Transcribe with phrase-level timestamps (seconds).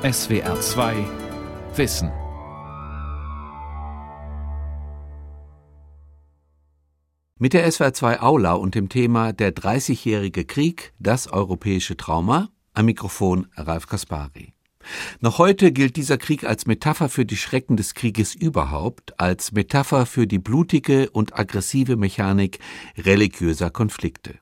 [0.00, 0.94] SWR 2
[1.74, 2.12] Wissen.
[7.36, 12.86] Mit der SWR 2 Aula und dem Thema Der 30-jährige Krieg, das europäische Trauma, am
[12.86, 14.54] Mikrofon Ralf Kaspari.
[15.18, 20.06] Noch heute gilt dieser Krieg als Metapher für die Schrecken des Krieges überhaupt, als Metapher
[20.06, 22.60] für die blutige und aggressive Mechanik
[22.96, 24.38] religiöser Konflikte.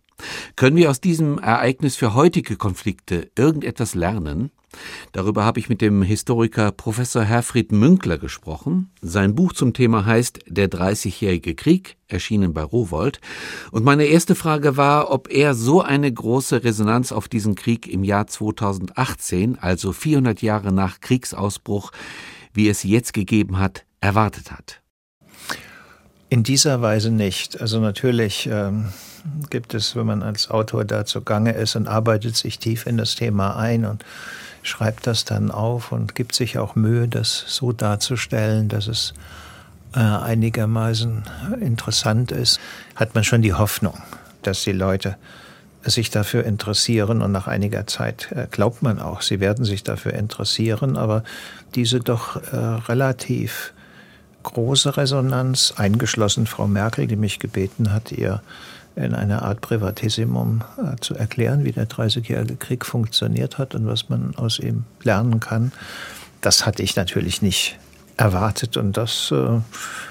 [0.57, 4.51] Können wir aus diesem Ereignis für heutige Konflikte irgendetwas lernen?
[5.13, 8.91] Darüber habe ich mit dem Historiker Professor Herfried Münkler gesprochen.
[9.01, 13.21] Sein Buch zum Thema heißt Der Dreißigjährige Krieg, erschienen bei Rowold.
[13.71, 18.05] Und meine erste Frage war, ob er so eine große Resonanz auf diesen Krieg im
[18.05, 21.93] Jahr 2018, also 400 Jahre nach Kriegsausbruch,
[22.53, 24.83] wie es jetzt gegeben hat, erwartet hat.
[26.29, 27.61] In dieser Weise nicht.
[27.61, 28.93] Also natürlich ähm,
[29.51, 33.15] gibt es, wenn man als Autor da zugange ist und arbeitet sich tief in das
[33.15, 34.05] Thema ein und
[34.63, 39.15] schreibt das dann auf und gibt sich auch Mühe, das so darzustellen, dass es
[39.95, 41.23] äh, einigermaßen
[41.61, 42.59] interessant ist,
[42.97, 43.97] hat man schon die Hoffnung,
[44.43, 45.17] dass die Leute
[45.85, 50.15] sich dafür interessieren und nach einiger Zeit äh, glaubt man auch, sie werden sich dafür
[50.15, 51.23] interessieren, aber
[51.77, 53.73] diese doch äh, relativ
[54.53, 58.43] große Resonanz, eingeschlossen Frau Merkel, die mich gebeten hat, ihr
[58.97, 64.09] in einer Art Privatissimum äh, zu erklären, wie der Dreißigjährige Krieg funktioniert hat und was
[64.09, 65.73] man aus ihm lernen kann.
[66.41, 67.79] Das hatte ich natürlich nicht
[68.17, 69.61] erwartet und das äh,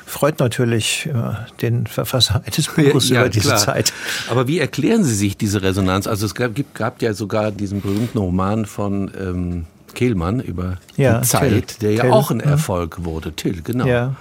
[0.05, 1.13] freut natürlich äh,
[1.61, 3.57] den Verfasser eines Buches ja, über diese klar.
[3.57, 3.93] Zeit.
[4.29, 6.05] Aber wie erklären Sie sich diese Resonanz?
[6.05, 9.65] Also es gab, gab ja sogar diesen berühmten Roman von ähm,
[9.95, 11.79] Kehlmann über ja, die Zeit, Till.
[11.81, 12.11] der ja Till.
[12.11, 12.43] auch ein mhm.
[12.43, 13.33] Erfolg wurde.
[13.33, 13.87] Till, genau.
[13.87, 14.15] Ja.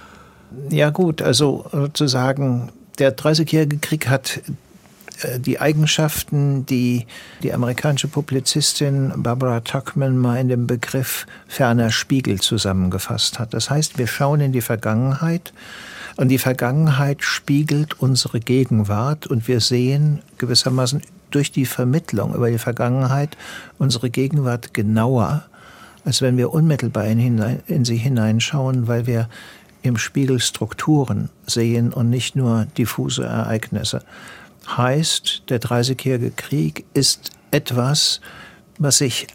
[0.69, 4.41] ja gut, also sozusagen der Dreißigjährige Krieg hat
[5.21, 7.05] äh, die Eigenschaften, die
[7.43, 13.53] die amerikanische Publizistin Barbara Tuckman mal in dem Begriff ferner Spiegel zusammengefasst hat.
[13.53, 15.53] Das heißt, wir schauen in die Vergangenheit
[16.17, 21.01] und die Vergangenheit spiegelt unsere Gegenwart und wir sehen gewissermaßen
[21.31, 23.35] durch die Vermittlung über die Vergangenheit
[23.77, 25.43] unsere Gegenwart genauer,
[26.05, 29.27] als wenn wir unmittelbar in, in sie hineinschauen, weil wir
[29.81, 34.03] im Spiegel Strukturen sehen und nicht nur diffuse Ereignisse.
[34.67, 38.21] Heißt, der Dreißigjährige Krieg ist etwas,
[38.79, 39.27] was sich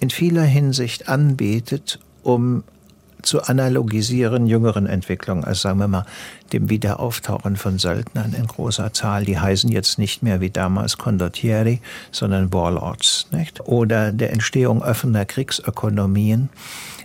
[0.00, 2.64] in vieler Hinsicht anbietet, um
[3.26, 6.06] zu analogisieren jüngeren Entwicklungen, also sagen wir mal
[6.52, 9.24] dem Wiederauftauchen von Söldnern in großer Zahl.
[9.24, 11.80] Die heißen jetzt nicht mehr wie damals Condottieri,
[12.12, 13.60] sondern Warlords, nicht?
[13.66, 16.48] Oder der Entstehung offener Kriegsökonomien.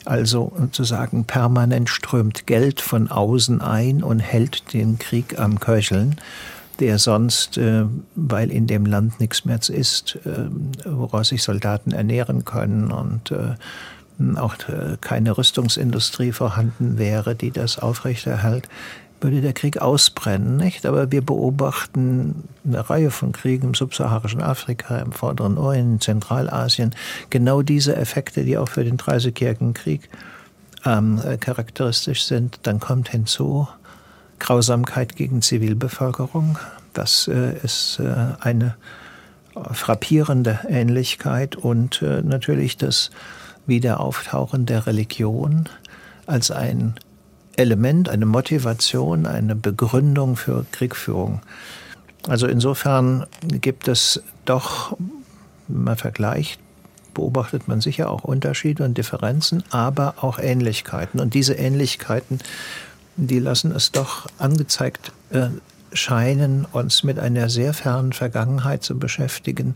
[0.05, 6.15] Also sozusagen permanent strömt Geld von außen ein und hält den Krieg am Köcheln
[6.79, 10.49] der sonst, äh, weil in dem Land nichts mehr ist, äh,
[10.83, 13.31] woraus sich Soldaten ernähren können und
[14.35, 18.67] äh, auch äh, keine Rüstungsindustrie vorhanden wäre, die das aufrechterhält,
[19.21, 20.85] würde der Krieg ausbrennen, nicht?
[20.85, 26.95] Aber wir beobachten eine Reihe von Kriegen im subsaharischen Afrika, im Vorderen Orient, in Zentralasien,
[27.29, 30.09] genau diese Effekte, die auch für den Dreißigjährigen Krieg
[30.85, 32.59] ähm, äh, charakteristisch sind.
[32.63, 33.67] Dann kommt hinzu
[34.39, 36.57] Grausamkeit gegen Zivilbevölkerung.
[36.93, 38.75] Das äh, ist äh, eine
[39.71, 43.11] frappierende Ähnlichkeit und äh, natürlich das
[43.71, 45.69] Wiederauftauchen der Religion
[46.25, 46.95] als ein
[47.55, 51.41] Element, eine Motivation, eine Begründung für Kriegführung.
[52.27, 54.97] Also insofern gibt es doch,
[55.69, 56.59] wenn man vergleicht,
[57.13, 61.21] beobachtet man sicher auch Unterschiede und Differenzen, aber auch Ähnlichkeiten.
[61.21, 62.39] Und diese Ähnlichkeiten,
[63.15, 65.47] die lassen es doch angezeigt äh,
[65.93, 69.75] scheinen, uns mit einer sehr fernen Vergangenheit zu beschäftigen,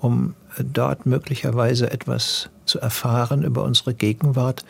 [0.00, 4.64] um dort möglicherweise etwas zu erfahren über unsere Gegenwart,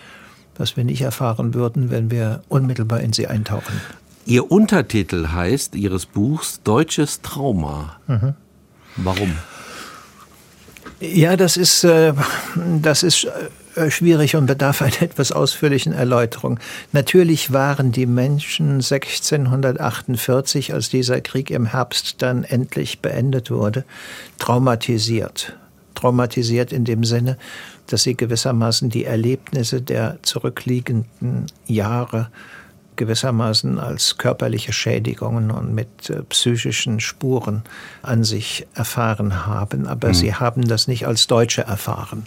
[0.56, 3.80] was wir nicht erfahren würden, wenn wir unmittelbar in sie eintauchen.
[4.24, 7.96] Ihr Untertitel heißt Ihres Buchs Deutsches Trauma.
[8.08, 8.34] Mhm.
[8.96, 9.32] Warum?
[11.00, 12.12] Ja, das ist, äh,
[12.80, 13.30] das ist äh,
[13.88, 16.58] schwierig und bedarf einer etwas ausführlichen Erläuterung.
[16.92, 23.84] Natürlich waren die Menschen 1648, als dieser Krieg im Herbst dann endlich beendet wurde,
[24.38, 25.56] traumatisiert.
[25.94, 27.38] Traumatisiert in dem Sinne,
[27.86, 32.28] dass sie gewissermaßen die Erlebnisse der zurückliegenden Jahre
[32.96, 37.62] gewissermaßen als körperliche Schädigungen und mit äh, psychischen Spuren
[38.02, 39.86] an sich erfahren haben.
[39.86, 40.14] Aber mhm.
[40.14, 42.26] sie haben das nicht als Deutsche erfahren,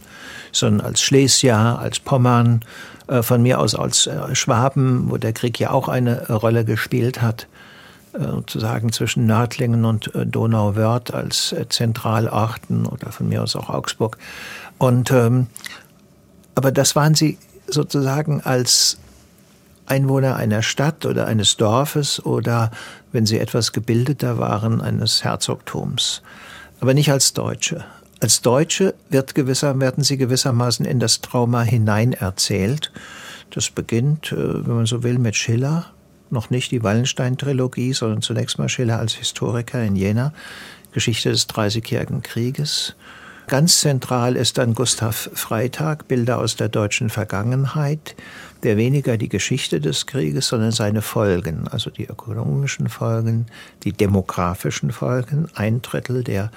[0.51, 2.62] sondern als Schlesier, als Pommern,
[3.07, 7.21] äh, von mir aus als äh, Schwaben, wo der Krieg ja auch eine Rolle gespielt
[7.21, 7.48] hat
[8.12, 14.18] sozusagen zwischen Nördlingen und Donauwörth als Zentralorten oder von mir aus auch Augsburg.
[14.80, 15.45] Und ähm,
[16.56, 17.38] Aber das waren sie
[17.68, 18.98] sozusagen als
[19.90, 22.72] Einwohner einer Stadt oder eines Dorfes oder,
[23.12, 26.22] wenn sie etwas gebildeter waren, eines Herzogtums.
[26.80, 27.84] Aber nicht als Deutsche.
[28.22, 32.92] Als Deutsche wird gewisser, werden sie gewissermaßen in das Trauma hineinerzählt.
[33.50, 35.86] Das beginnt, äh, wenn man so will, mit Schiller.
[36.30, 40.34] Noch nicht die Wallenstein-Trilogie, sondern zunächst mal Schiller als Historiker in Jena.
[40.92, 42.96] Geschichte des Dreißigjährigen Krieges.
[43.50, 48.16] Ganz zentral ist dann Gustav Freitag, Bilder aus der deutschen Vergangenheit,
[48.62, 53.48] der weniger die Geschichte des Krieges, sondern seine Folgen, also die ökonomischen Folgen,
[53.81, 55.48] die demografischen Folgen.
[55.56, 56.51] Ein Drittel der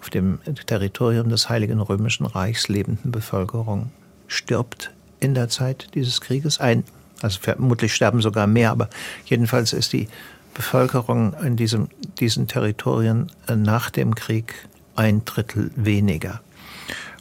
[0.00, 3.90] auf dem Territorium des Heiligen Römischen Reichs lebenden Bevölkerung
[4.26, 4.90] stirbt
[5.20, 6.60] in der Zeit dieses Krieges.
[6.60, 6.84] Ein,
[7.20, 8.88] also vermutlich sterben sogar mehr, aber
[9.26, 10.08] jedenfalls ist die
[10.54, 14.54] Bevölkerung in diesem, diesen Territorien nach dem Krieg
[14.98, 16.40] ein Drittel weniger.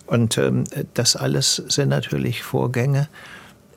[0.07, 0.63] Und ähm,
[0.95, 3.07] das alles sind natürlich Vorgänge,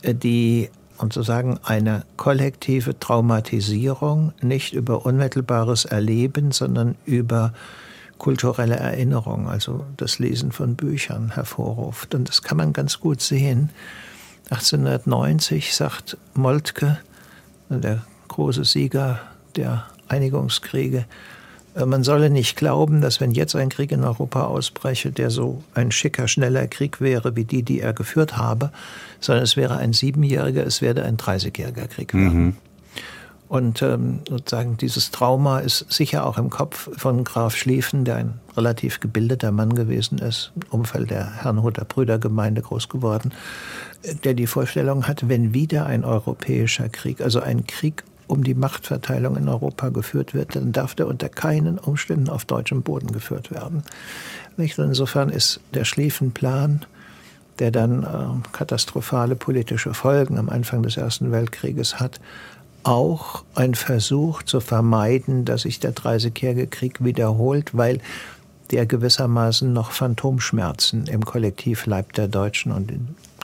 [0.02, 7.52] äh, die sozusagen eine kollektive Traumatisierung nicht über unmittelbares Erleben, sondern über
[8.18, 12.14] kulturelle Erinnerung, also das Lesen von Büchern hervorruft.
[12.14, 13.70] Und das kann man ganz gut sehen.
[14.50, 16.98] 1890 sagt Moltke,
[17.70, 19.20] der große Sieger
[19.56, 21.06] der Einigungskriege,
[21.74, 25.92] man solle nicht glauben, dass wenn jetzt ein Krieg in Europa ausbreche, der so ein
[25.92, 28.70] schicker, schneller Krieg wäre wie die, die er geführt habe,
[29.20, 32.44] sondern es wäre ein siebenjähriger, es werde ein dreißigjähriger Krieg werden.
[32.44, 32.56] Mhm.
[33.50, 38.34] Und ähm, sozusagen dieses Trauma ist sicher auch im Kopf von Graf Schlieffen, der ein
[38.56, 43.32] relativ gebildeter Mann gewesen ist, im Umfeld der Herrnhuter Brüdergemeinde groß geworden,
[44.22, 49.36] der die Vorstellung hat, wenn wieder ein europäischer Krieg, also ein Krieg um die Machtverteilung
[49.36, 53.82] in Europa geführt wird, dann darf der unter keinen Umständen auf deutschem Boden geführt werden.
[54.56, 54.78] Nicht?
[54.78, 56.86] Insofern ist der Schlieffenplan,
[57.58, 62.20] der dann äh, katastrophale politische Folgen am Anfang des Ersten Weltkrieges hat,
[62.84, 67.98] auch ein Versuch zu vermeiden, dass sich der Dreißigjährige Krieg wiederholt, weil
[68.70, 72.92] der gewissermaßen noch Phantomschmerzen im Kollektivleib der Deutschen und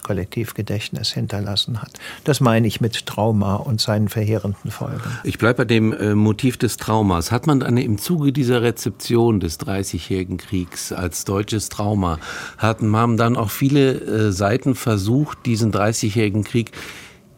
[0.07, 1.91] Kollektivgedächtnis hinterlassen hat.
[2.23, 5.03] Das meine ich mit Trauma und seinen verheerenden Folgen.
[5.25, 7.33] Ich bleibe bei dem äh, Motiv des Traumas.
[7.33, 12.19] Hat man dann im Zuge dieser Rezeption des Dreißigjährigen Kriegs als deutsches Trauma,
[12.59, 16.71] hatten, haben dann auch viele äh, Seiten versucht, diesen Dreißigjährigen Krieg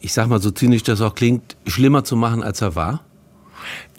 [0.00, 3.00] ich sag mal so zynisch das auch klingt, schlimmer zu machen, als er war?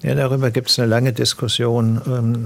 [0.02, 2.02] Ja, darüber gibt es eine lange Diskussion.
[2.08, 2.46] Ähm,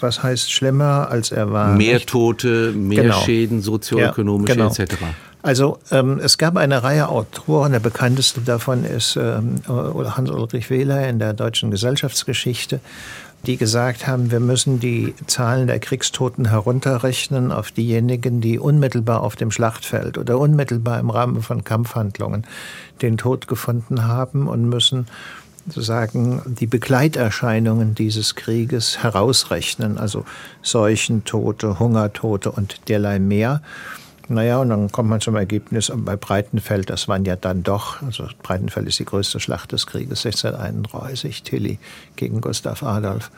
[0.00, 1.76] was heißt schlimmer, als er war?
[1.76, 2.00] Mehr?
[2.00, 3.20] Tote, mehr genau.
[3.20, 4.82] Schäden, sozioökonomische ja, genau.
[4.82, 4.94] etc.
[5.42, 11.18] Also ähm, es gab eine Reihe Autoren, der bekannteste davon ist ähm, Hans-Ulrich Wähler in
[11.18, 12.80] der deutschen Gesellschaftsgeschichte
[13.46, 19.36] die gesagt haben, wir müssen die Zahlen der Kriegstoten herunterrechnen auf diejenigen, die unmittelbar auf
[19.36, 22.46] dem Schlachtfeld oder unmittelbar im Rahmen von Kampfhandlungen
[23.00, 25.06] den Tod gefunden haben und müssen
[25.66, 30.24] sozusagen die Begleiterscheinungen dieses Krieges herausrechnen, also
[30.62, 33.62] Seuchentote, Hungertote und derlei mehr.
[34.28, 38.26] Naja, und dann kommt man zum Ergebnis, bei Breitenfeld, das waren ja dann doch, also
[38.42, 41.78] Breitenfeld ist die größte Schlacht des Krieges, 1631, Tilly
[42.16, 43.30] gegen Gustav Adolf.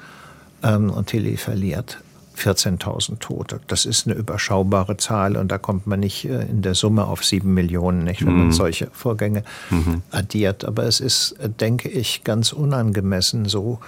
[0.62, 1.98] Ähm, und Tilly verliert
[2.36, 3.60] 14.000 Tote.
[3.66, 7.24] Das ist eine überschaubare Zahl und da kommt man nicht äh, in der Summe auf
[7.24, 8.38] sieben Millionen, nicht, wenn mhm.
[8.38, 10.02] man solche Vorgänge mhm.
[10.10, 10.64] addiert.
[10.64, 13.78] Aber es ist, äh, denke ich, ganz unangemessen, so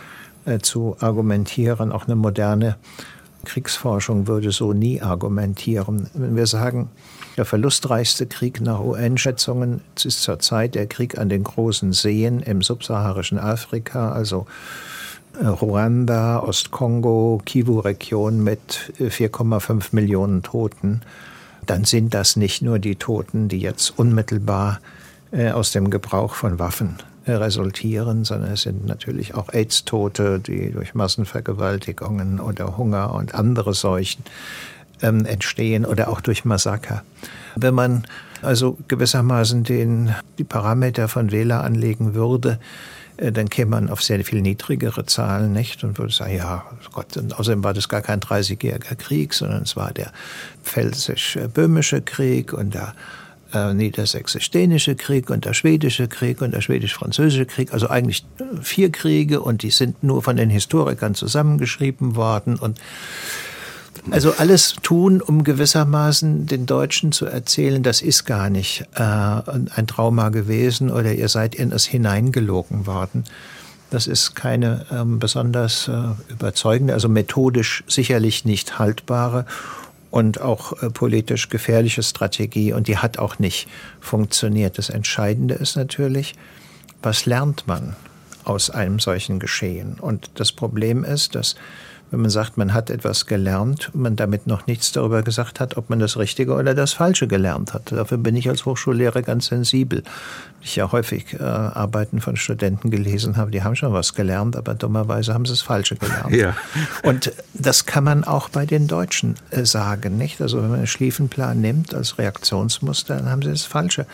[0.44, 1.92] äh, zu argumentieren.
[1.92, 2.76] Auch eine moderne
[3.44, 6.08] Kriegsforschung würde so nie argumentieren.
[6.14, 6.90] Wenn wir sagen,
[7.36, 13.38] der verlustreichste Krieg nach UN-Schätzungen ist zurzeit der Krieg an den großen Seen im subsaharischen
[13.38, 14.46] Afrika, also
[15.40, 21.00] äh, Ruanda, Ostkongo, Kivu-Region mit 4,5 äh, Millionen Toten,
[21.66, 24.80] dann sind das nicht nur die Toten, die jetzt unmittelbar
[25.30, 30.94] äh, aus dem Gebrauch von Waffen resultieren, sondern es sind natürlich auch AIDS-Tote, die durch
[30.94, 34.24] Massenvergewaltigungen oder Hunger und andere Seuchen
[35.02, 37.02] ähm, entstehen oder auch durch Massaker.
[37.56, 38.06] Wenn man
[38.40, 42.58] also gewissermaßen den, die Parameter von Wähler anlegen würde,
[43.16, 45.84] äh, dann käme man auf sehr viel niedrigere Zahlen, nicht?
[45.84, 49.76] Und würde sagen, ja, Gott, und außerdem war das gar kein 30-jähriger Krieg, sondern es
[49.76, 50.12] war der
[50.64, 52.94] Pfälzisch-Böhmische Krieg und der
[53.52, 58.24] äh, niedersächsisch-dänische Krieg und der schwedische Krieg und der schwedisch-französische Krieg, also eigentlich
[58.60, 62.78] vier Kriege und die sind nur von den Historikern zusammengeschrieben worden und
[64.10, 69.86] also alles tun, um gewissermaßen den Deutschen zu erzählen, das ist gar nicht äh, ein
[69.86, 73.24] Trauma gewesen oder ihr seid in es hineingelogen worden.
[73.90, 75.92] Das ist keine ähm, besonders äh,
[76.32, 79.44] überzeugende, also methodisch sicherlich nicht haltbare
[80.12, 83.66] und auch äh, politisch gefährliche Strategie und die hat auch nicht
[83.98, 84.76] funktioniert.
[84.76, 86.34] Das Entscheidende ist natürlich,
[87.02, 87.96] was lernt man
[88.44, 89.98] aus einem solchen Geschehen?
[89.98, 91.56] Und das Problem ist, dass
[92.12, 95.88] wenn man sagt, man hat etwas gelernt, man damit noch nichts darüber gesagt hat, ob
[95.88, 97.90] man das Richtige oder das Falsche gelernt hat.
[97.90, 100.02] Dafür bin ich als Hochschullehrer ganz sensibel.
[100.60, 104.74] Ich ja häufig äh, Arbeiten von Studenten gelesen habe, die haben schon was gelernt, aber
[104.74, 106.32] dummerweise haben sie das Falsche gelernt.
[106.42, 106.56] Ja.
[107.02, 110.40] Und das kann man auch bei den Deutschen äh, sagen, nicht?
[110.40, 114.06] Also wenn man einen Schlieffenplan nimmt als Reaktionsmuster, dann haben sie das Falsche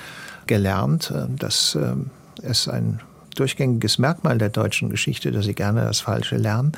[0.47, 1.13] gelernt.
[1.15, 3.01] Äh, das äh, ist ein
[3.37, 6.73] durchgängiges Merkmal der deutschen Geschichte, dass sie gerne das Falsche lernen.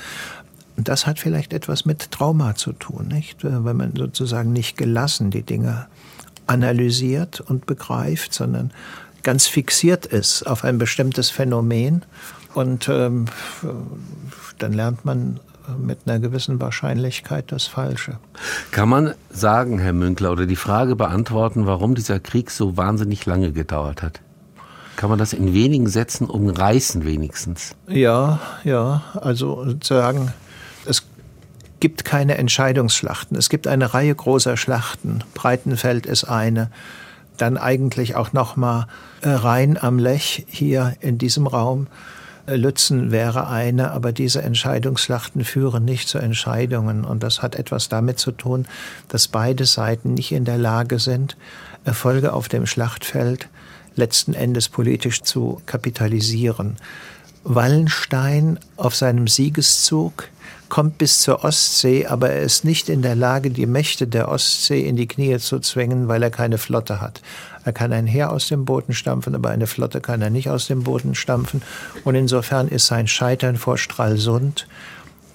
[0.77, 3.45] Und das hat vielleicht etwas mit Trauma zu tun, nicht?
[3.45, 5.87] Wenn man sozusagen nicht gelassen die Dinge
[6.47, 8.73] analysiert und begreift, sondern
[9.23, 12.05] ganz fixiert ist auf ein bestimmtes Phänomen.
[12.55, 13.27] Und ähm,
[14.59, 15.39] dann lernt man
[15.79, 18.19] mit einer gewissen Wahrscheinlichkeit das Falsche.
[18.71, 23.53] Kann man sagen, Herr Münkler, oder die Frage beantworten, warum dieser Krieg so wahnsinnig lange
[23.53, 24.21] gedauert hat?
[24.97, 27.75] Kann man das in wenigen Sätzen umreißen wenigstens?
[27.89, 30.33] Ja, ja, also sozusagen
[31.81, 33.37] gibt keine Entscheidungsschlachten.
[33.37, 35.25] Es gibt eine Reihe großer Schlachten.
[35.35, 36.71] Breitenfeld ist eine.
[37.37, 38.87] Dann eigentlich auch noch mal
[39.23, 41.87] äh, Rhein am Lech hier in diesem Raum.
[42.47, 47.05] Äh, Lützen wäre eine, aber diese Entscheidungsschlachten führen nicht zu Entscheidungen.
[47.05, 48.67] Und das hat etwas damit zu tun,
[49.09, 51.37] dass beide Seiten nicht in der Lage sind,
[51.85, 53.49] Erfolge auf dem Schlachtfeld
[53.97, 56.77] letzten Endes politisch zu kapitalisieren.
[57.43, 60.29] Wallenstein auf seinem Siegeszug
[60.71, 64.87] kommt bis zur Ostsee, aber er ist nicht in der Lage, die Mächte der Ostsee
[64.87, 67.21] in die Knie zu zwingen, weil er keine Flotte hat.
[67.65, 70.67] Er kann ein Heer aus dem Boden stampfen, aber eine Flotte kann er nicht aus
[70.67, 71.61] dem Boden stampfen.
[72.05, 74.67] Und insofern ist sein Scheitern vor Stralsund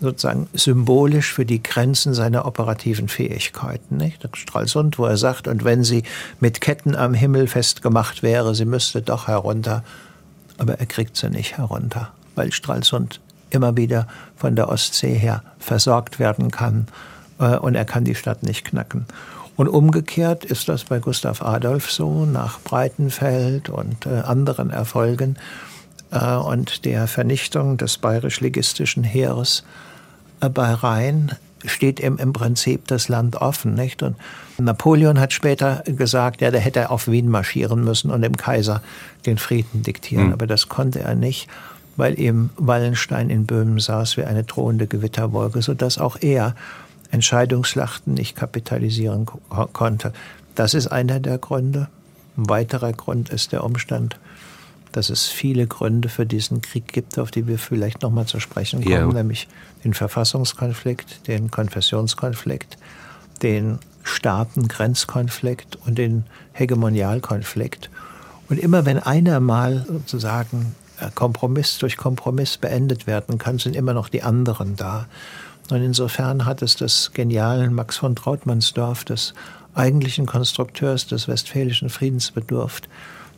[0.02, 3.98] sozusagen symbolisch für die Grenzen seiner operativen Fähigkeiten.
[3.98, 4.28] Nicht?
[4.34, 6.04] Stralsund, wo er sagt, und wenn sie
[6.40, 9.84] mit Ketten am Himmel festgemacht wäre, sie müsste doch herunter.
[10.58, 16.20] Aber er kriegt sie nicht herunter, weil Stralsund immer wieder von der Ostsee her versorgt
[16.20, 16.88] werden kann
[17.40, 19.06] äh, und er kann die Stadt nicht knacken.
[19.56, 25.38] Und umgekehrt ist das bei Gustav Adolf so, nach Breitenfeld und äh, anderen Erfolgen
[26.12, 29.64] äh, und der Vernichtung des bayerisch-ligistischen Heeres
[30.40, 31.32] bei Rhein
[31.64, 34.04] steht ihm im Prinzip das Land offen, nicht?
[34.04, 34.18] Und
[34.58, 38.82] Napoleon hat später gesagt, ja, da hätte er auf Wien marschieren müssen und dem Kaiser
[39.26, 40.34] den Frieden diktieren, mhm.
[40.34, 41.48] aber das konnte er nicht
[41.98, 46.56] weil eben Wallenstein in Böhmen saß wie eine drohende Gewitterwolke, sodass auch er
[47.12, 49.26] Entscheidungsschlachten nicht kapitalisieren
[49.74, 50.14] konnte.
[50.56, 51.88] Das ist einer der Gründe.
[52.38, 54.20] Ein weiterer Grund ist der Umstand,
[54.92, 58.40] dass es viele Gründe für diesen Krieg gibt, auf die wir vielleicht noch mal zu
[58.40, 59.08] sprechen kommen, ja.
[59.08, 59.48] nämlich
[59.84, 62.78] den Verfassungskonflikt, den Konfessionskonflikt,
[63.42, 67.90] den Staatengrenzkonflikt und den Hegemonialkonflikt.
[68.50, 70.76] Und immer wenn einer mal sozusagen
[71.16, 75.08] Kompromiss durch Kompromiss beendet werden kann, sind immer noch die anderen da.
[75.70, 79.34] Und insofern hat es des genialen Max von Trautmannsdorf, des
[79.74, 82.88] eigentlichen Konstrukteurs des Westfälischen Friedens bedurft,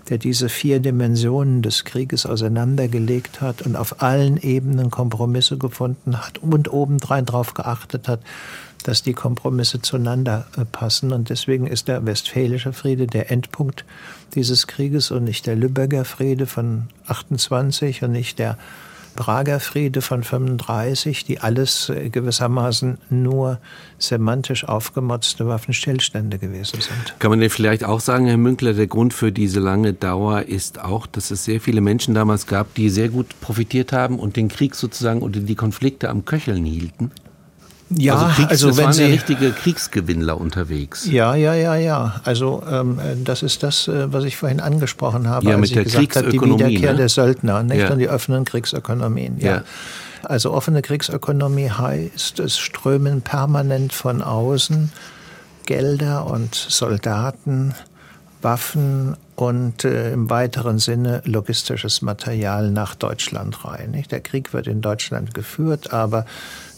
[0.09, 6.37] der diese vier Dimensionen des Krieges auseinandergelegt hat und auf allen Ebenen Kompromisse gefunden hat
[6.37, 8.21] und obendrein darauf geachtet hat,
[8.87, 11.11] dass die Kompromisse zueinander äh, passen.
[11.11, 13.85] Und deswegen ist der Westfälische Friede der Endpunkt
[14.33, 18.57] dieses Krieges und nicht der Lübecker Friede von 28 und nicht der
[19.17, 23.59] Prager Friede von 35, die alles äh, gewissermaßen nur
[23.97, 27.19] semantisch aufgemotzte Waffenstillstände gewesen sind.
[27.19, 30.79] Kann man denn vielleicht auch sagen, Herr Münkler, der Grund für diese lange Dauer ist
[30.79, 34.49] auch, dass es sehr viele Menschen damals gab, die sehr gut profitiert haben und den
[34.49, 37.11] Krieg sozusagen oder die Konflikte am Köcheln hielten?
[37.89, 41.05] Ja, also, Kriegs, also das wenn waren Sie ja richtige Kriegsgewinnler unterwegs.
[41.09, 42.21] Ja, ja, ja, ja.
[42.25, 45.73] Also ähm, das ist das, äh, was ich vorhin angesprochen habe, ja, als mit ich
[45.75, 46.97] der gesagt habe, die Wiederkehr ne?
[46.97, 47.91] der Söldner, nicht Ja.
[47.91, 49.37] und die offenen Kriegsökonomien.
[49.39, 49.47] Ja.
[49.57, 49.63] Ja.
[50.23, 54.91] Also offene Kriegsökonomie heißt, es strömen permanent von außen
[55.65, 57.73] Gelder und Soldaten,
[58.41, 63.91] Waffen und äh, im weiteren Sinne logistisches Material nach Deutschland rein.
[63.91, 64.11] Nicht?
[64.11, 66.25] Der Krieg wird in Deutschland geführt, aber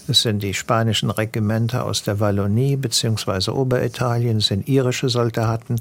[0.09, 3.51] es sind die spanischen Regimenter aus der Wallonie bzw.
[3.51, 5.75] Oberitalien, es sind irische Soldaten,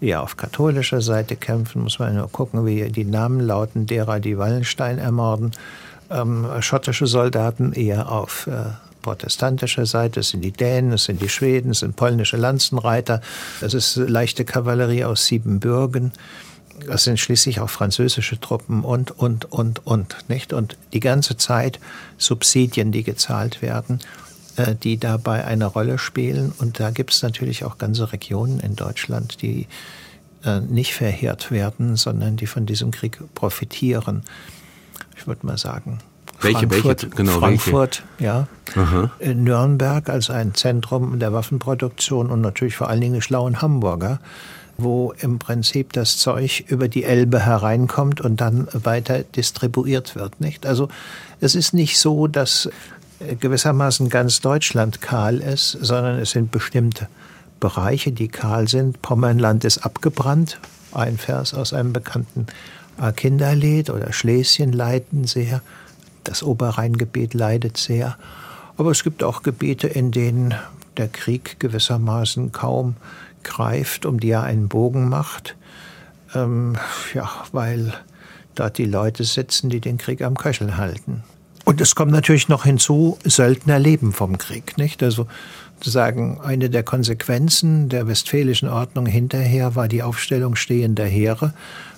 [0.00, 1.82] die auf katholischer Seite kämpfen.
[1.82, 5.52] Muss man nur gucken, wie die Namen lauten, derer, die Wallenstein ermorden.
[6.10, 8.52] Ähm, schottische Soldaten eher auf äh,
[9.02, 13.20] protestantischer Seite, es sind die Dänen, es sind die Schweden, es sind polnische Lanzenreiter,
[13.60, 16.12] es ist leichte Kavallerie aus Siebenbürgen.
[16.86, 20.52] Das sind schließlich auch französische Truppen und, und, und, und, nicht?
[20.52, 21.80] Und die ganze Zeit
[22.18, 24.00] Subsidien, die gezahlt werden.
[24.56, 26.52] äh, die dabei eine Rolle spielen.
[26.58, 29.66] Und da gibt es natürlich auch ganze Regionen in Deutschland, die
[30.44, 34.22] äh, nicht verheert werden, sondern die von diesem Krieg profitieren.
[35.16, 35.98] Ich würde mal sagen,
[36.40, 38.24] welche, Frankfurt, welche, genau, Frankfurt, welche?
[38.24, 38.48] ja.
[38.76, 39.10] Aha.
[39.18, 44.20] In Nürnberg als ein Zentrum der Waffenproduktion und natürlich vor allen Dingen die schlauen Hamburger,
[44.76, 50.66] wo im Prinzip das Zeug über die Elbe hereinkommt und dann weiter distribuiert wird, nicht?
[50.66, 50.88] Also,
[51.40, 52.68] es ist nicht so, dass
[53.40, 57.08] gewissermaßen ganz Deutschland kahl ist, sondern es sind bestimmte
[57.60, 59.00] Bereiche, die kahl sind.
[59.02, 60.58] Pommernland ist abgebrannt.
[60.92, 62.46] Ein Vers aus einem bekannten
[63.16, 65.62] Kinderlied oder Schlesien leiden sehr.
[66.24, 68.16] Das Oberrheingebiet leidet sehr.
[68.76, 70.54] Aber es gibt auch Gebiete, in denen
[70.96, 72.96] der Krieg gewissermaßen kaum
[73.44, 75.56] greift, um die er einen Bogen macht.
[76.34, 76.76] Ähm,
[77.14, 77.92] ja, weil
[78.54, 81.22] dort die Leute sitzen, die den Krieg am Köchel halten.
[81.64, 85.02] Und es kommt natürlich noch hinzu, Söldner leben vom Krieg, nicht?
[85.02, 85.26] Also
[85.76, 91.54] sozusagen eine der Konsequenzen der westfälischen Ordnung hinterher war die Aufstellung stehender Heere,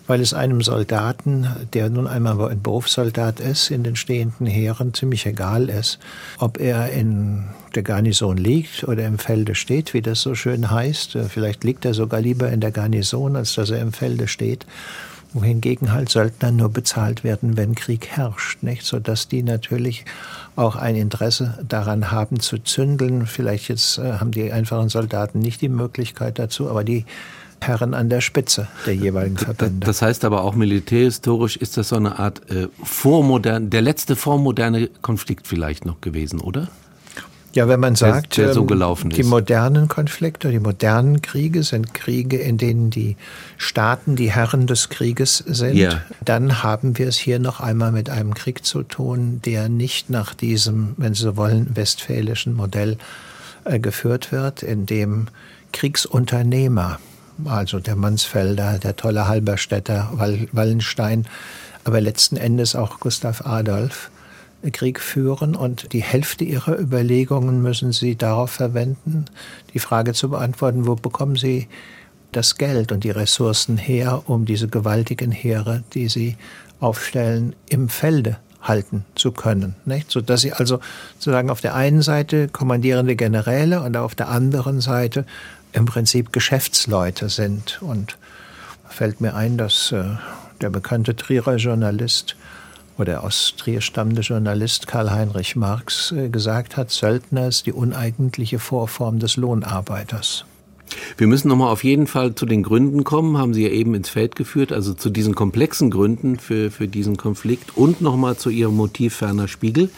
[0.06, 5.26] weil es einem Soldaten, der nun einmal ein Berufssoldat ist, in den stehenden Heeren ziemlich
[5.26, 5.98] egal ist,
[6.38, 7.44] ob er in
[7.74, 11.18] der Garnison liegt oder im Felde steht, wie das so schön heißt.
[11.28, 14.66] Vielleicht liegt er sogar lieber in der Garnison, als dass er im Felde steht
[15.32, 18.84] wohingegen halt Söldner nur bezahlt werden, wenn Krieg herrscht, nicht?
[18.84, 20.04] Sodass die natürlich
[20.56, 23.26] auch ein Interesse daran haben zu zündeln.
[23.26, 27.04] Vielleicht jetzt äh, haben die einfachen Soldaten nicht die Möglichkeit dazu, aber die
[27.60, 29.86] Herren an der Spitze der jeweiligen Verbände.
[29.86, 34.88] Das heißt aber auch militärhistorisch ist das so eine Art äh, vormodern, der letzte vormoderne
[35.02, 36.68] Konflikt vielleicht noch gewesen, oder?
[37.56, 41.94] Ja, wenn man sagt, der, der so ähm, die modernen Konflikte, die modernen Kriege sind
[41.94, 43.16] Kriege, in denen die
[43.56, 46.02] Staaten die Herren des Krieges sind, Ja.
[46.22, 50.34] dann haben wir es hier noch einmal mit einem Krieg zu tun, der nicht nach
[50.34, 52.98] diesem, wenn Sie so wollen, westfälischen Modell
[53.64, 55.28] äh, geführt wird, in dem
[55.72, 56.98] Kriegsunternehmer,
[57.44, 61.26] also der Mansfelder, der tolle Halberstädter, Wall, Wallenstein,
[61.84, 64.10] aber letzten Endes auch Gustav Adolf,
[64.72, 69.26] Krieg führen und die Hälfte ihrer Überlegungen müssen sie darauf verwenden,
[69.74, 71.68] die Frage zu beantworten, wo bekommen sie
[72.32, 76.36] das Geld und die Ressourcen her, um diese gewaltigen Heere, die sie
[76.80, 80.10] aufstellen, im Felde halten zu können, nicht?
[80.10, 80.80] So dass sie also
[81.14, 85.24] sozusagen auf der einen Seite kommandierende Generäle und auf der anderen Seite
[85.72, 87.80] im Prinzip Geschäftsleute sind.
[87.82, 88.18] Und
[88.88, 90.04] fällt mir ein, dass äh,
[90.60, 92.36] der bekannte Trierer Journalist
[92.98, 99.18] oder aus Trier stammende Journalist Karl-Heinrich Marx äh, gesagt hat, Söldner ist die uneigentliche Vorform
[99.18, 100.44] des Lohnarbeiters.
[101.18, 104.08] Wir müssen nochmal auf jeden Fall zu den Gründen kommen, haben Sie ja eben ins
[104.08, 108.76] Feld geführt, also zu diesen komplexen Gründen für, für diesen Konflikt und nochmal zu Ihrem
[108.76, 109.90] Motiv Ferner Spiegel.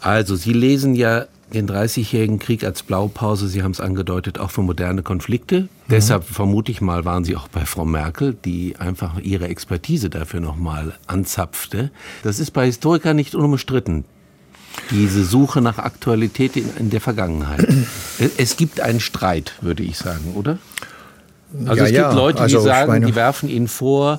[0.00, 4.62] Also, Sie lesen ja den 30-jährigen Krieg als Blaupause, Sie haben es angedeutet, auch für
[4.62, 5.62] moderne Konflikte.
[5.62, 5.68] Mhm.
[5.90, 10.40] Deshalb vermute ich mal, waren Sie auch bei Frau Merkel, die einfach ihre Expertise dafür
[10.40, 11.90] nochmal anzapfte.
[12.22, 14.04] Das ist bei Historikern nicht unumstritten.
[14.90, 17.66] Diese Suche nach Aktualität in, in der Vergangenheit.
[18.38, 20.58] Es gibt einen Streit, würde ich sagen, oder?
[21.66, 24.18] Also Ja, es gibt ja, Leute, also die sagen, meine- die werfen Ihnen vor,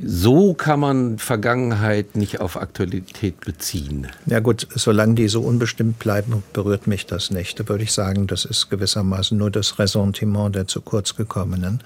[0.00, 4.06] so kann man Vergangenheit nicht auf Aktualität beziehen.
[4.26, 7.58] Ja gut, solange die so unbestimmt bleiben, berührt mich das nicht.
[7.58, 11.80] Da würde ich sagen, das ist gewissermaßen nur das Ressentiment der zu kurz gekommenen.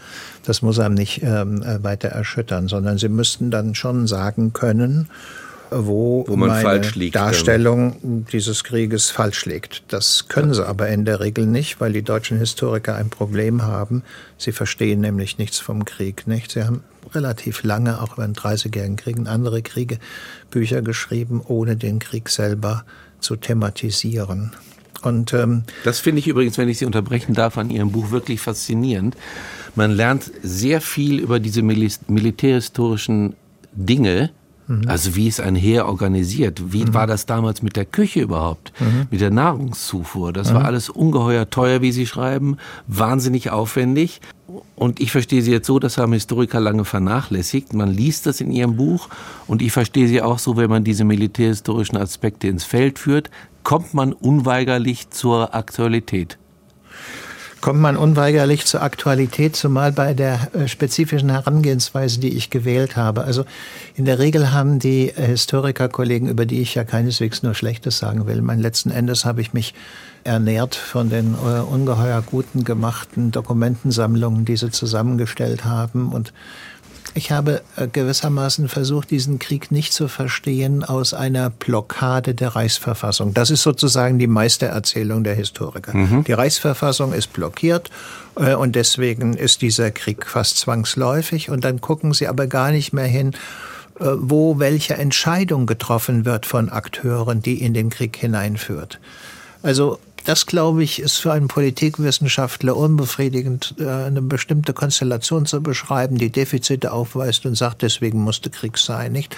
[0.44, 5.08] Das muss einem nicht ähm, äh, weiter erschüttern, sondern sie müssten dann schon sagen können,
[5.74, 9.82] wo, Wo man meine falsch liegt, Darstellung dieses Krieges falsch liegt.
[9.88, 14.02] Das können sie aber in der Regel nicht, weil die deutschen Historiker ein Problem haben.
[14.38, 16.26] Sie verstehen nämlich nichts vom Krieg.
[16.26, 16.52] Nicht?
[16.52, 16.82] Sie haben
[17.14, 19.98] relativ lange, auch über den 30-jährigen Krieg und andere Kriege,
[20.50, 22.84] Bücher geschrieben, ohne den Krieg selber
[23.20, 24.52] zu thematisieren.
[25.02, 28.40] Und ähm, Das finde ich übrigens, wenn ich Sie unterbrechen darf, an Ihrem Buch wirklich
[28.40, 29.16] faszinierend.
[29.74, 33.34] Man lernt sehr viel über diese Milis- militärhistorischen
[33.72, 34.30] Dinge,
[34.86, 36.72] also wie ist ein Heer organisiert?
[36.72, 38.72] Wie war das damals mit der Küche überhaupt?
[39.10, 40.32] Mit der Nahrungszufuhr?
[40.32, 44.20] Das war alles ungeheuer teuer, wie Sie schreiben, wahnsinnig aufwendig.
[44.76, 47.72] Und ich verstehe Sie jetzt so, das haben Historiker lange vernachlässigt.
[47.72, 49.08] Man liest das in Ihrem Buch
[49.46, 53.30] und ich verstehe Sie auch so, wenn man diese militärhistorischen Aspekte ins Feld führt,
[53.62, 56.38] kommt man unweigerlich zur Aktualität.
[57.62, 63.24] Kommt man unweigerlich zur Aktualität, zumal bei der äh, spezifischen Herangehensweise, die ich gewählt habe.
[63.24, 63.44] Also
[63.94, 68.26] in der Regel haben die äh, Historikerkollegen, über die ich ja keineswegs nur Schlechtes sagen
[68.26, 69.72] will, mein letzten Endes habe ich mich
[70.24, 76.32] ernährt von den äh, ungeheuer guten gemachten Dokumentensammlungen, die sie zusammengestellt haben und
[77.14, 83.34] Ich habe äh, gewissermaßen versucht, diesen Krieg nicht zu verstehen aus einer Blockade der Reichsverfassung.
[83.34, 85.94] Das ist sozusagen die Meistererzählung der Historiker.
[85.94, 86.24] Mhm.
[86.24, 87.90] Die Reichsverfassung ist blockiert
[88.36, 92.92] äh, und deswegen ist dieser Krieg fast zwangsläufig und dann gucken sie aber gar nicht
[92.92, 93.32] mehr hin,
[94.00, 98.98] äh, wo welche Entscheidung getroffen wird von Akteuren, die in den Krieg hineinführt.
[99.62, 106.16] Also das, glaube ich, ist für einen Politikwissenschaftler unbefriedigend, äh, eine bestimmte Konstellation zu beschreiben,
[106.16, 109.36] die Defizite aufweist und sagt, deswegen musste Krieg sein, nicht?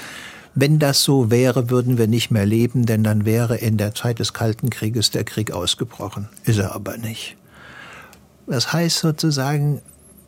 [0.55, 4.21] Wenn das so wäre, würden wir nicht mehr leben, denn dann wäre in der Zeit
[4.21, 6.29] des Kalten Krieges der Krieg ausgebrochen.
[6.45, 7.37] Ist er aber nicht.
[8.47, 9.83] Das heißt sozusagen,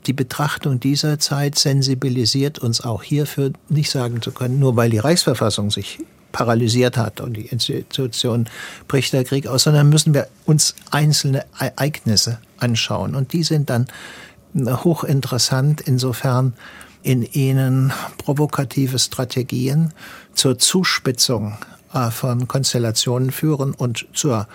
[0.06, 4.98] die Betrachtung dieser Zeit sensibilisiert uns auch hierfür, nicht sagen zu können, nur weil die
[4.98, 6.00] Reichsverfassung sich
[6.36, 8.46] paralysiert hat und die Institution
[8.88, 13.14] bricht der Krieg aus, sondern müssen wir uns einzelne Ereignisse anschauen.
[13.14, 13.86] Und die sind dann
[14.54, 16.52] hochinteressant, insofern
[17.02, 19.94] in ihnen provokative Strategien
[20.34, 21.56] zur Zuspitzung
[21.94, 24.46] äh, von Konstellationen führen und zur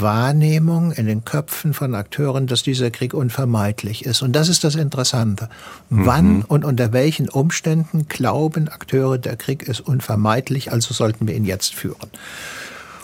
[0.00, 4.22] Wahrnehmung in den Köpfen von Akteuren, dass dieser Krieg unvermeidlich ist.
[4.22, 5.48] Und das ist das Interessante.
[5.90, 6.06] Mhm.
[6.06, 11.44] Wann und unter welchen Umständen glauben Akteure, der Krieg ist unvermeidlich, also sollten wir ihn
[11.44, 12.10] jetzt führen.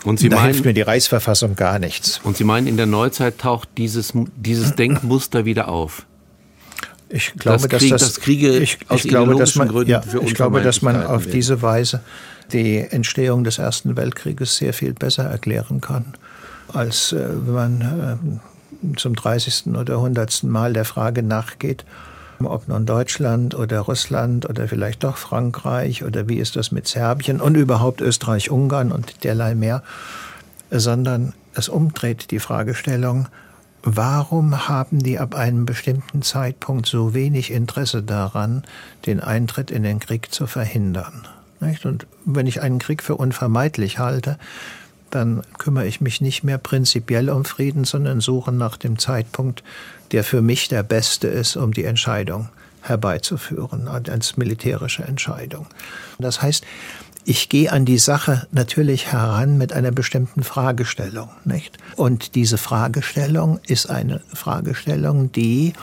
[0.03, 2.19] Und Sie da meinen, hilft mir die Reichsverfassung gar nichts.
[2.23, 6.05] Und Sie meinen, in der Neuzeit taucht dieses, dieses Denkmuster wieder auf?
[7.09, 10.61] Ich glaube, das Krieg, dass das, Kriege ich, ich glaube, dass man, ja, ich glaube,
[10.61, 12.01] dass man auf diese Weise
[12.51, 16.15] die Entstehung des Ersten Weltkrieges sehr viel besser erklären kann
[16.73, 19.67] als äh, wenn man äh, zum 30.
[19.75, 20.43] oder 100.
[20.43, 21.85] Mal der Frage nachgeht,
[22.43, 27.39] ob nun Deutschland oder Russland oder vielleicht doch Frankreich oder wie ist das mit Serbien
[27.39, 29.83] und überhaupt Österreich, Ungarn und derlei mehr,
[30.69, 33.27] sondern es umdreht die Fragestellung,
[33.83, 38.63] warum haben die ab einem bestimmten Zeitpunkt so wenig Interesse daran,
[39.05, 41.27] den Eintritt in den Krieg zu verhindern?
[41.85, 44.37] Und wenn ich einen Krieg für unvermeidlich halte,
[45.15, 49.63] dann kümmere ich mich nicht mehr prinzipiell um Frieden, sondern suche nach dem Zeitpunkt,
[50.11, 52.49] der für mich der beste ist, um die Entscheidung
[52.81, 55.67] herbeizuführen, als militärische Entscheidung.
[56.19, 56.65] Das heißt,
[57.25, 61.77] ich gehe an die Sache natürlich heran mit einer bestimmten Fragestellung, nicht?
[61.95, 65.73] Und diese Fragestellung ist eine Fragestellung, die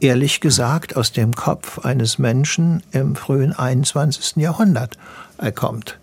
[0.00, 4.36] ehrlich gesagt aus dem Kopf eines Menschen im frühen 21.
[4.36, 4.98] Jahrhundert
[5.54, 5.98] kommt.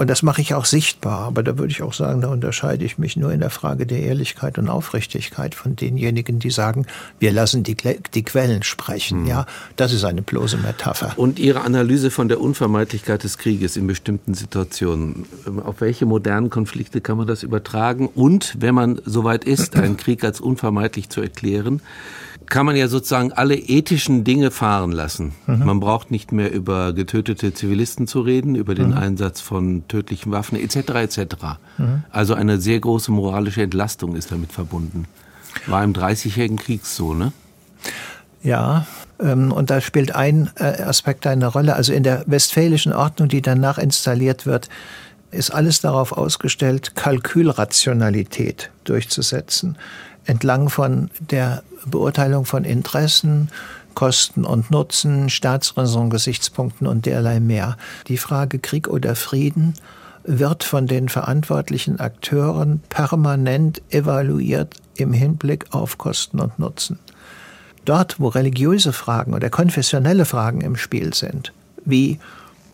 [0.00, 1.26] Und das mache ich auch sichtbar.
[1.26, 4.00] Aber da würde ich auch sagen, da unterscheide ich mich nur in der Frage der
[4.00, 6.86] Ehrlichkeit und Aufrichtigkeit von denjenigen, die sagen,
[7.18, 7.76] wir lassen die,
[8.14, 9.24] die Quellen sprechen.
[9.24, 9.26] Mhm.
[9.26, 11.12] Ja, das ist eine bloße Metapher.
[11.18, 15.26] Und Ihre Analyse von der Unvermeidlichkeit des Krieges in bestimmten Situationen,
[15.66, 18.06] auf welche modernen Konflikte kann man das übertragen?
[18.06, 21.82] Und wenn man soweit ist, einen Krieg als unvermeidlich zu erklären,
[22.50, 25.32] kann man ja sozusagen alle ethischen Dinge fahren lassen.
[25.46, 25.64] Mhm.
[25.64, 28.98] Man braucht nicht mehr über getötete Zivilisten zu reden, über den mhm.
[28.98, 30.76] Einsatz von tödlichen Waffen etc.
[30.76, 31.36] etc.
[31.78, 32.04] Mhm.
[32.10, 35.06] Also eine sehr große moralische Entlastung ist damit verbunden.
[35.66, 37.32] War im Dreißigjährigen Krieg so, ne?
[38.42, 38.86] Ja,
[39.20, 41.76] ähm, und da spielt ein äh, Aspekt eine Rolle.
[41.76, 44.68] Also in der westfälischen Ordnung, die danach installiert wird,
[45.30, 49.76] ist alles darauf ausgestellt, Kalkülrationalität durchzusetzen
[50.24, 53.48] entlang von der Beurteilung von Interessen,
[53.94, 57.76] Kosten und Nutzen, Staatsräson-Gesichtspunkten und derlei mehr.
[58.06, 59.74] Die Frage Krieg oder Frieden
[60.24, 66.98] wird von den verantwortlichen Akteuren permanent evaluiert im Hinblick auf Kosten und Nutzen.
[67.84, 71.52] Dort, wo religiöse Fragen oder konfessionelle Fragen im Spiel sind,
[71.84, 72.18] wie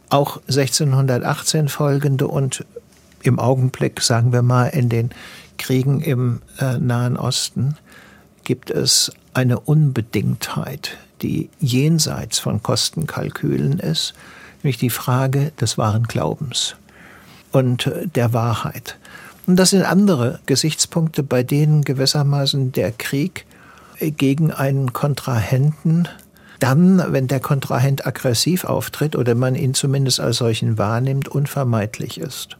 [0.09, 2.65] auch 1618 folgende und
[3.23, 5.11] im Augenblick, sagen wir mal, in den
[5.57, 7.77] Kriegen im äh, Nahen Osten,
[8.45, 14.15] gibt es eine Unbedingtheit, die jenseits von Kostenkalkülen ist,
[14.63, 16.77] nämlich die Frage des wahren Glaubens
[17.53, 18.97] und äh, der Wahrheit.
[19.47, 23.47] Und das sind andere Gesichtspunkte, bei denen gewissermaßen der Krieg
[23.99, 26.09] äh, gegen einen Kontrahenten
[26.59, 32.57] dann, wenn der Kontrahent aggressiv auftritt oder man ihn zumindest als solchen wahrnimmt, unvermeidlich ist.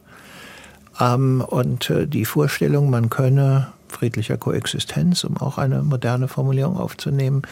[0.99, 7.43] Ähm, und äh, die Vorstellung, man könne friedlicher Koexistenz, um auch eine moderne Formulierung aufzunehmen,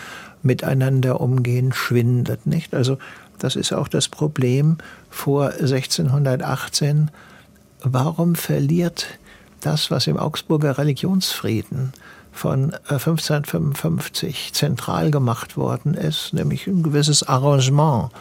[0.43, 2.73] miteinander umgehen, schwindet nicht.
[2.73, 2.97] Also
[3.39, 4.77] das ist auch das Problem
[5.09, 7.11] vor 1618.
[7.81, 9.07] Warum verliert
[9.61, 11.93] das, was im Augsburger Religionsfrieden
[12.31, 18.11] von 1555 äh, zentral gemacht worden ist, nämlich ein gewisses Arrangement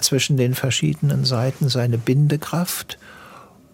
[0.00, 2.98] zwischen den verschiedenen Seiten, seine Bindekraft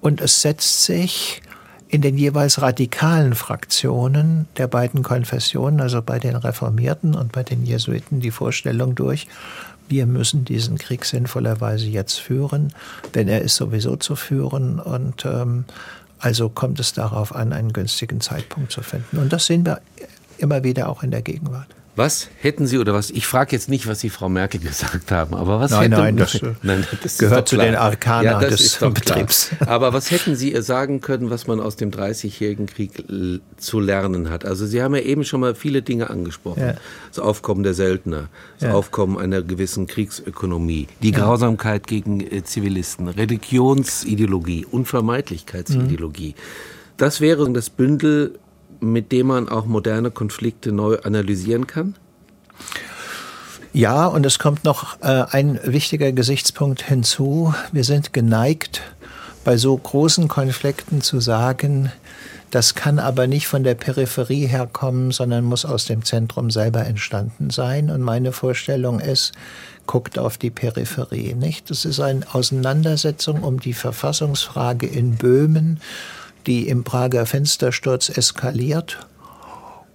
[0.00, 1.42] und es setzt sich
[1.88, 7.64] in den jeweils radikalen Fraktionen der beiden Konfessionen, also bei den Reformierten und bei den
[7.64, 9.26] Jesuiten, die Vorstellung durch,
[9.88, 12.74] wir müssen diesen Krieg sinnvollerweise jetzt führen,
[13.14, 15.64] denn er ist sowieso zu führen und ähm,
[16.18, 19.18] also kommt es darauf an, einen günstigen Zeitpunkt zu finden.
[19.18, 19.80] Und das sehen wir
[20.36, 21.68] immer wieder auch in der Gegenwart.
[21.98, 23.10] Was hätten Sie oder was?
[23.10, 26.16] Ich frage jetzt nicht, was Sie Frau Merkel gesagt haben, aber was nein, hätte, nein,
[26.16, 29.50] das, nein, das gehört zu den Arkanen ja, des Betriebs.
[29.56, 29.68] Klar.
[29.68, 33.04] Aber was hätten Sie sagen können, was man aus dem Dreißigjährigen Krieg
[33.56, 34.44] zu lernen hat?
[34.44, 36.74] Also Sie haben ja eben schon mal viele Dinge angesprochen: ja.
[37.08, 38.28] das Aufkommen der Söldner,
[38.60, 38.74] das ja.
[38.74, 46.36] Aufkommen einer gewissen Kriegsökonomie, die Grausamkeit gegen äh, Zivilisten, Religionsideologie, Unvermeidlichkeitsideologie.
[46.36, 46.96] Mhm.
[46.96, 48.38] Das wäre das Bündel
[48.80, 51.94] mit dem man auch moderne Konflikte neu analysieren kann?
[53.72, 57.54] Ja, und es kommt noch äh, ein wichtiger Gesichtspunkt hinzu.
[57.70, 58.82] Wir sind geneigt,
[59.44, 61.92] bei so großen Konflikten zu sagen,
[62.50, 67.50] das kann aber nicht von der Peripherie herkommen, sondern muss aus dem Zentrum selber entstanden
[67.50, 67.90] sein.
[67.90, 69.32] Und meine Vorstellung ist,
[69.86, 71.70] guckt auf die Peripherie, nicht?
[71.70, 75.80] Das ist eine Auseinandersetzung um die Verfassungsfrage in Böhmen
[76.46, 78.98] die im Prager Fenstersturz eskaliert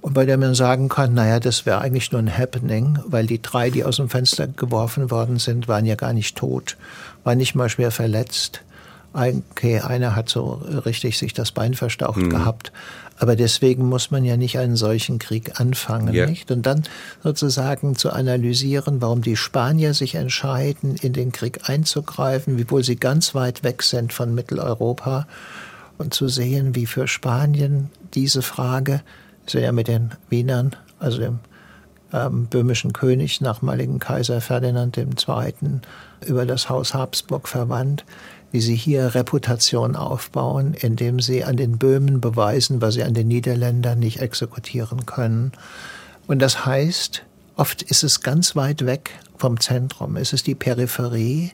[0.04, 3.42] und bei der man sagen kann, naja, das wäre eigentlich nur ein Happening, weil die
[3.42, 6.76] drei, die aus dem Fenster geworfen worden sind, waren ja gar nicht tot,
[7.24, 8.64] waren nicht mal schwer verletzt.
[9.14, 12.32] Okay, einer hat so richtig sich das Bein verstaucht mhm.
[12.32, 12.74] gehabt.
[13.18, 16.26] Aber deswegen muss man ja nicht einen solchen Krieg anfangen, yeah.
[16.26, 16.52] nicht?
[16.52, 16.84] Und dann
[17.24, 23.36] sozusagen zu analysieren, warum die Spanier sich entscheiden, in den Krieg einzugreifen, wiewohl sie ganz
[23.36, 25.28] weit weg sind von Mitteleuropa
[25.98, 29.02] und zu sehen, wie für Spanien diese Frage,
[29.46, 31.40] ist ja mit den Wienern, also dem
[32.14, 35.54] ähm, böhmischen König, nachmaligen Kaiser Ferdinand II.,
[36.26, 38.06] über das Haus Habsburg verwandt,
[38.52, 43.28] wie sie hier Reputation aufbauen, indem sie an den Böhmen beweisen, was sie an den
[43.28, 45.52] Niederländern nicht exekutieren können.
[46.28, 47.24] Und das heißt,
[47.56, 50.16] oft ist es ganz weit weg vom Zentrum.
[50.16, 51.52] Es ist die Peripherie,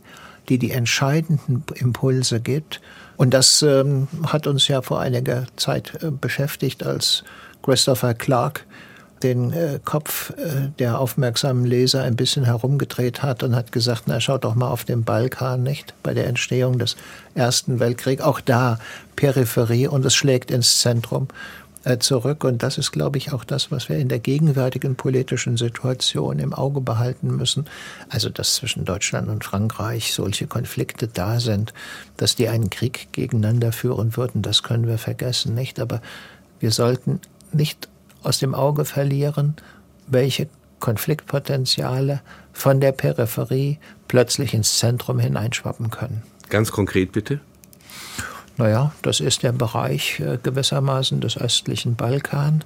[0.49, 2.81] die die entscheidenden Impulse gibt
[3.19, 7.25] und das ähm, hat uns ja vor einiger Zeit äh, beschäftigt, als
[7.61, 8.65] Christopher Clark
[9.23, 14.21] den äh, Kopf äh, der aufmerksamen Leser ein bisschen herumgedreht hat und hat gesagt, na
[14.21, 15.93] schaut doch mal auf den Balkan, nicht?
[16.01, 16.95] Bei der Entstehung des
[17.35, 18.79] Ersten Weltkriegs, auch da
[19.17, 21.27] Peripherie und es schlägt ins Zentrum.
[21.85, 22.43] Äh, zurück.
[22.43, 26.53] Und das ist, glaube ich, auch das, was wir in der gegenwärtigen politischen Situation im
[26.53, 27.65] Auge behalten müssen.
[28.09, 31.73] Also, dass zwischen Deutschland und Frankreich solche Konflikte da sind,
[32.17, 35.79] dass die einen Krieg gegeneinander führen würden, das können wir vergessen, nicht?
[35.79, 36.01] Aber
[36.59, 37.21] wir sollten
[37.53, 37.87] nicht
[38.23, 39.55] aus dem Auge verlieren,
[40.05, 40.49] welche
[40.81, 42.19] Konfliktpotenziale
[42.51, 43.77] von der Peripherie
[44.09, 46.23] plötzlich ins Zentrum hineinschwappen können.
[46.49, 47.39] Ganz konkret bitte?
[48.59, 52.65] Naja, das ist der Bereich äh, gewissermaßen des östlichen Balkan,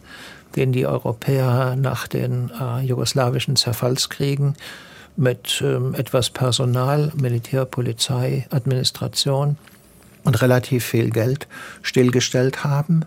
[0.56, 4.56] den die Europäer nach den äh, jugoslawischen Zerfallskriegen
[5.18, 9.56] mit ähm, etwas Personal, Militär, Polizei, Administration
[10.24, 11.48] und relativ viel Geld
[11.84, 13.06] stillgestellt haben,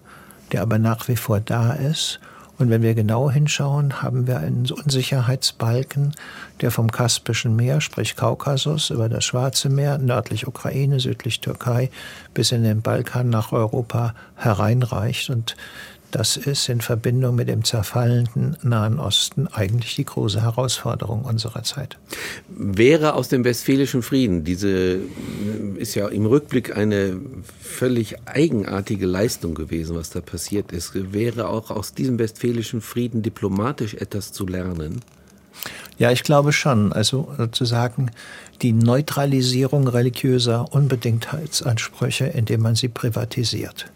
[0.53, 2.21] der aber nach wie vor da ist
[2.59, 6.15] und wenn wir genau hinschauen, haben wir einen Unsicherheitsbalken,
[6.63, 11.91] der vom Kaspischen Meer, sprich Kaukasus, über das Schwarze Meer, nördlich Ukraine, südlich Türkei,
[12.33, 15.29] bis in den Balkan nach Europa hereinreicht.
[15.29, 15.55] Und
[16.11, 21.99] das ist in Verbindung mit dem zerfallenden Nahen Osten eigentlich die große Herausforderung unserer Zeit.
[22.49, 25.01] Wäre aus dem Westfälischen Frieden, diese
[25.77, 27.21] ist ja im Rückblick eine
[27.61, 33.95] völlig eigenartige Leistung gewesen, was da passiert ist, wäre auch aus diesem Westfälischen Frieden diplomatisch
[33.95, 35.03] etwas zu lernen?
[35.99, 36.93] Ja, ich glaube schon.
[36.93, 38.11] Also sozusagen
[38.63, 43.87] die Neutralisierung religiöser Unbedingtheitsansprüche, indem man sie privatisiert.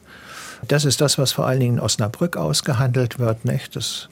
[0.68, 3.44] Das ist das, was vor allen Dingen in Osnabrück ausgehandelt wird.
[3.44, 3.76] Nicht?
[3.76, 4.08] Das,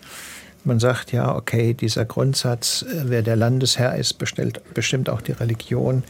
[0.65, 5.33] man sagt ja, okay, dieser Grundsatz, äh, wer der Landesherr ist, bestellt, bestimmt auch die
[5.33, 6.05] Religion,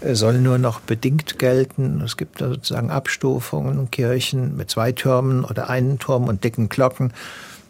[0.00, 2.00] äh, soll nur noch bedingt gelten.
[2.02, 7.12] Es gibt da sozusagen Abstufungen, Kirchen mit zwei Türmen oder einen Turm und dicken Glocken.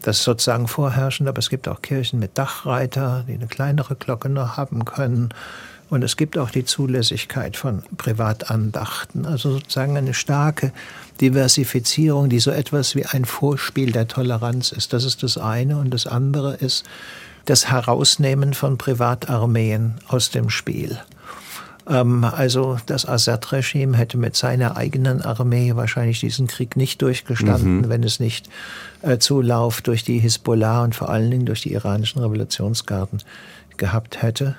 [0.02, 4.28] Das ist sozusagen vorherrschend, aber es gibt auch Kirchen mit Dachreiter, die eine kleinere Glocke
[4.28, 5.30] noch haben können.
[5.90, 10.72] Und es gibt auch die Zulässigkeit von Privatandachten, also sozusagen eine starke
[11.20, 14.92] Diversifizierung, die so etwas wie ein Vorspiel der Toleranz ist.
[14.92, 15.78] Das ist das eine.
[15.78, 16.84] Und das andere ist
[17.46, 20.98] das Herausnehmen von Privatarmeen aus dem Spiel.
[21.88, 27.88] Ähm, also das Assad-Regime hätte mit seiner eigenen Armee wahrscheinlich diesen Krieg nicht durchgestanden, mhm.
[27.88, 28.48] wenn es nicht
[29.02, 33.22] äh, Zulauf durch die Hisbollah und vor allen Dingen durch die iranischen Revolutionsgarden
[33.78, 34.56] gehabt hätte.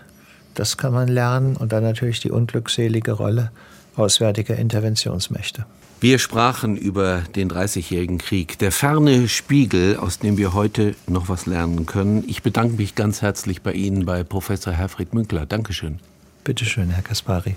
[0.59, 3.49] Das kann man lernen und dann natürlich die unglückselige Rolle
[3.95, 5.65] auswärtiger Interventionsmächte.
[6.01, 11.45] Wir sprachen über den Dreißigjährigen Krieg, der ferne Spiegel, aus dem wir heute noch was
[11.45, 12.25] lernen können.
[12.27, 15.45] Ich bedanke mich ganz herzlich bei Ihnen, bei Professor Herfried Münkler.
[15.45, 16.01] Dankeschön.
[16.43, 17.55] Bitte schön, Herr Kaspari.